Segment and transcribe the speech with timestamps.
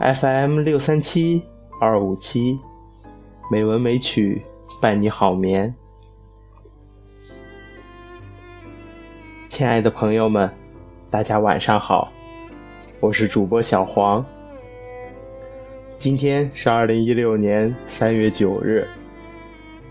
[0.00, 1.42] FM 六三七
[1.78, 2.58] 二五七，
[3.52, 4.40] 美文美曲
[4.80, 5.74] 伴你好眠。
[9.50, 10.50] 亲爱的朋友们，
[11.10, 12.10] 大家晚上好，
[12.98, 14.24] 我是主播小黄。
[15.98, 18.88] 今天是二零一六年三月九日，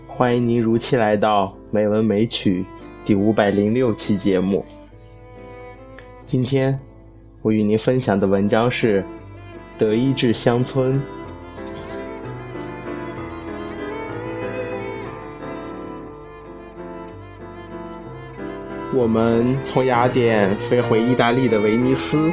[0.08, 2.64] 欢迎您如期来到《美文美曲》
[3.06, 4.64] 第五百零六期节目。
[6.26, 6.76] 今天
[7.42, 9.02] 我与您分享的文章是
[9.80, 11.00] 《德意志乡村》。
[18.92, 22.30] 我们从雅典飞回意大利的威尼斯，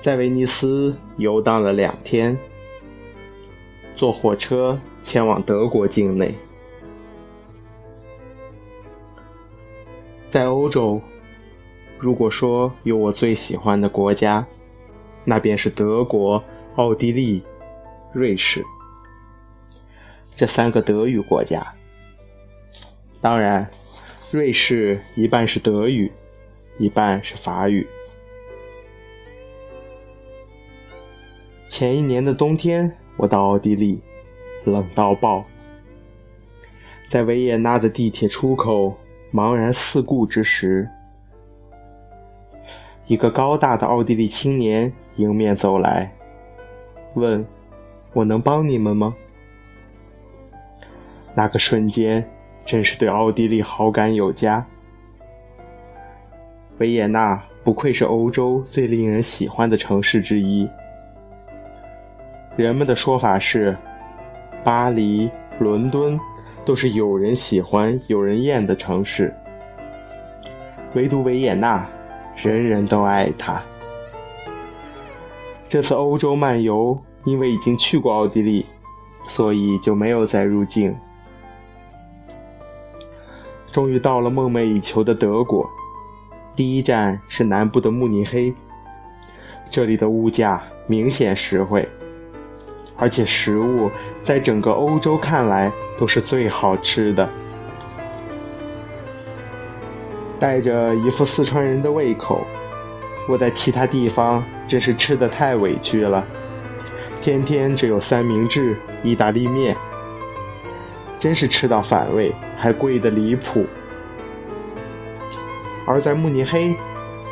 [0.00, 2.36] 在威尼斯游荡了两天，
[3.94, 6.34] 坐火车前往德国境内。
[10.28, 11.00] 在欧洲，
[12.00, 14.44] 如果说有我最喜欢的国家，
[15.24, 16.42] 那便是德国、
[16.76, 17.42] 奥地利、
[18.12, 18.64] 瑞士
[20.34, 21.66] 这三个德语国家。
[23.20, 23.70] 当然。
[24.32, 26.12] 瑞士一半是德语，
[26.78, 27.84] 一半是法语。
[31.66, 34.00] 前一年的冬天，我到奥地利，
[34.62, 35.44] 冷到爆。
[37.08, 38.96] 在维也纳的地铁出口
[39.32, 40.88] 茫然四顾之时，
[43.08, 46.10] 一个高大的奥地利青年迎面走来，
[47.14, 47.44] 问
[48.12, 49.14] ：“我能帮你们吗？”
[51.34, 52.24] 那个瞬间。
[52.62, 54.64] 真是对奥地利好感有加。
[56.78, 60.68] 维也纳不愧是欧洲最令人喜欢的城市之一。
[62.54, 63.76] 人们的说法是，
[64.62, 66.20] 巴黎、伦敦
[66.64, 69.34] 都是有人喜欢有人厌的城市，
[70.94, 71.88] 唯独维也纳，
[72.36, 73.60] 人人都爱它。
[75.70, 78.66] 这次欧洲漫游，因为已经去过奥地利，
[79.22, 80.92] 所以就没有再入境。
[83.70, 85.70] 终于到了梦寐以求的德国，
[86.56, 88.52] 第一站是南部的慕尼黑。
[89.70, 91.88] 这里的物价明显实惠，
[92.96, 93.88] 而且食物
[94.24, 97.30] 在整个欧洲看来都是最好吃的。
[100.40, 102.44] 带着一副四川人的胃口，
[103.30, 106.26] 我在其他地方真是吃的太委屈了，
[107.20, 108.74] 天天只有三明治、
[109.04, 109.76] 意大利面。
[111.16, 113.64] 真是吃到反胃，还贵得离谱。
[115.86, 116.74] 而在慕尼黑，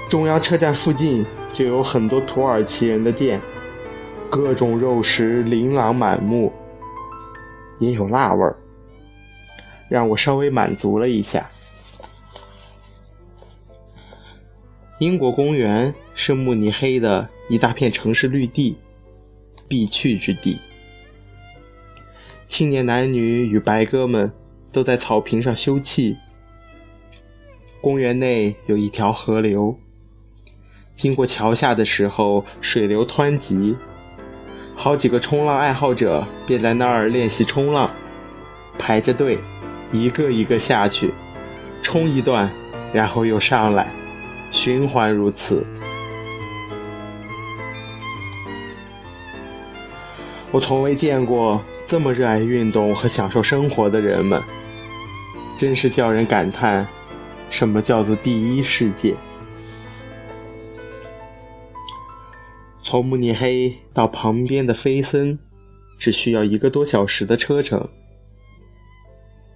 [0.09, 3.41] 中央车站附近就有很多土耳其人的店，
[4.31, 6.53] 各种肉食琳琅满目，
[7.81, 8.55] 也有辣味儿，
[9.89, 11.49] 让我稍微满足了一下。
[14.99, 18.77] 英国公园是慕尼黑的一大片城市绿地，
[19.69, 20.59] 必去之地。
[22.49, 24.33] 青年男女与白鸽们
[24.73, 26.17] 都在草坪上休憩。
[27.81, 29.79] 公园内有一条河流，
[30.97, 33.77] 经过桥下的时候，水流湍急，
[34.75, 37.89] 好几个冲浪爱好者便在那儿练习冲浪，
[38.77, 39.39] 排着队，
[39.93, 41.15] 一个一个下去，
[41.83, 42.51] 冲一段，
[42.93, 43.87] 然后又上来，
[44.51, 45.65] 循环如此。
[50.51, 51.61] 我从未见过。
[51.91, 54.43] 这么热爱运动和享受生活的人们，
[55.57, 56.87] 真是叫人感叹，
[57.49, 59.17] 什么叫做第一世界？
[62.83, 65.39] 从慕尼黑到旁边的菲森，
[65.99, 67.89] 只需要一个多小时的车程。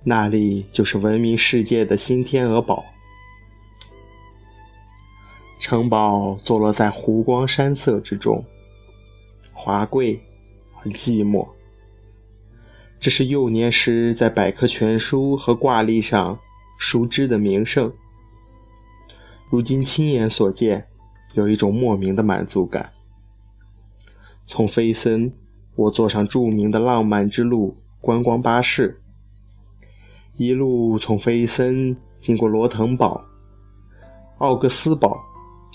[0.04, 2.82] 那里就是闻名世界的新天鹅堡，
[5.62, 8.44] 城堡坐落在湖光山色之中，
[9.52, 10.20] 华贵
[10.82, 11.46] 而寂寞。
[12.98, 16.36] 这是幼年时在百科全书和挂历上
[16.80, 17.92] 熟知的名胜，
[19.50, 20.88] 如今亲眼所见，
[21.34, 22.90] 有一种莫名的满足感。
[24.44, 25.32] 从菲森，
[25.76, 29.00] 我坐上著名的浪漫之路观光巴士，
[30.34, 33.22] 一路从菲森经过罗滕堡、
[34.38, 35.16] 奥格斯堡，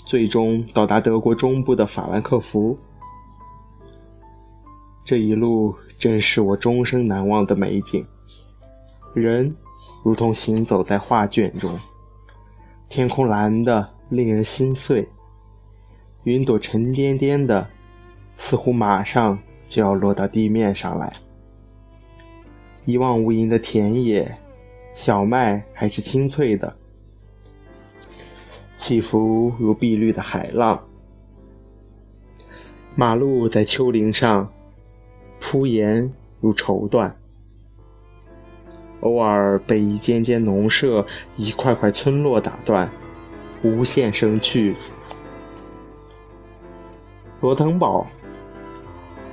[0.08, 2.76] 最终到达德国中部的法兰克福。
[5.04, 5.72] 这一路。
[5.98, 8.06] 真是我终生难忘的美景。
[9.14, 9.52] 人
[10.04, 11.76] 如同行走在画卷中，
[12.88, 15.08] 天空蓝的令人心碎，
[16.22, 17.68] 云朵沉甸甸的，
[18.36, 21.12] 似乎马上就要落到地面上来。
[22.84, 24.38] 一望无垠的田野，
[24.94, 26.76] 小麦还是青翠的，
[28.78, 30.82] 起伏如碧绿的海浪。
[32.94, 34.50] 马路在丘陵上
[35.38, 36.10] 铺延
[36.40, 37.12] 如绸缎，
[39.00, 42.90] 偶尔被一间间农舍、一块块村落打断，
[43.62, 44.74] 无限生趣。
[47.40, 48.06] 罗腾堡、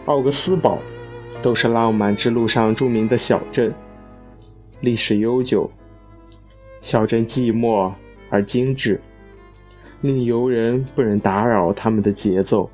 [0.05, 0.77] 奥格斯堡
[1.41, 3.73] 都是浪漫之路上著名的小镇，
[4.81, 5.71] 历史悠久。
[6.81, 7.91] 小镇寂寞
[8.29, 9.01] 而精致，
[10.01, 12.69] 令游人不忍打扰他们的节奏。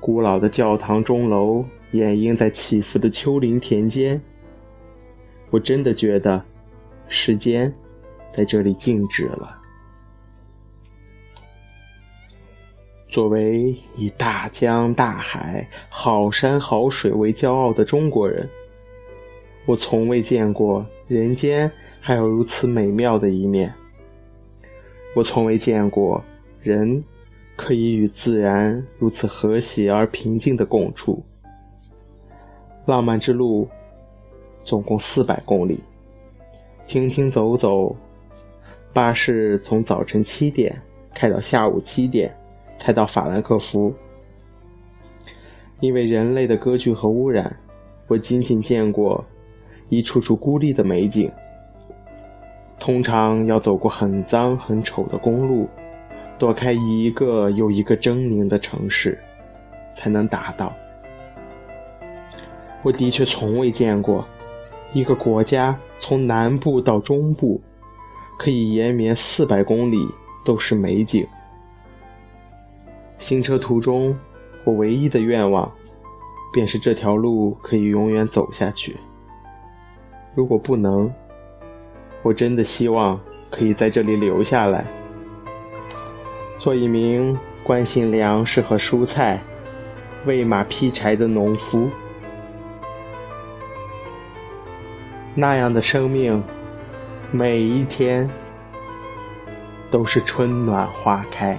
[0.00, 4.20] 古老的教堂钟楼掩映在起伏的丘陵田间，
[5.50, 6.42] 我真的觉得
[7.06, 7.72] 时间
[8.32, 9.58] 在这里静止了。
[13.08, 18.48] 作为以大江大海、好山好水为骄傲的中国人，
[19.66, 21.70] 我从未见过人间
[22.00, 23.72] 还有如此美妙的一面。
[25.14, 26.22] 我从未见过
[26.60, 27.02] 人。
[27.54, 31.22] 可以与自然如此和谐而平静的共处。
[32.86, 33.68] 浪漫之路
[34.64, 35.78] 总共四百公里，
[36.86, 37.94] 停停走走，
[38.92, 40.80] 巴士从早晨七点
[41.14, 42.34] 开到下午七点
[42.78, 43.94] 才到法兰克福。
[45.78, 47.54] 因为人类的割据和污染，
[48.08, 49.22] 我仅仅见过
[49.90, 51.30] 一处处孤立的美景。
[52.82, 55.68] 通常要走过很脏很丑的公路。
[56.36, 59.16] 躲开一个又一个狰狞的城市，
[59.94, 60.72] 才能达到。
[62.82, 64.26] 我的确从未见过
[64.92, 67.60] 一个国家从南部到中部
[68.36, 70.04] 可以延绵四百公里
[70.44, 71.24] 都是美景。
[73.16, 74.18] 行车途中，
[74.64, 75.70] 我唯一的愿望
[76.52, 78.96] 便是这条路可以永远走下去。
[80.34, 81.08] 如果不能，
[82.22, 83.20] 我真的希望
[83.50, 84.84] 可以在这里留下来。
[86.58, 89.40] 做一名关心粮食和蔬菜、
[90.24, 91.90] 喂马劈柴的农夫，
[95.34, 96.42] 那样的生命，
[97.32, 98.30] 每一天
[99.90, 101.58] 都是春暖花开。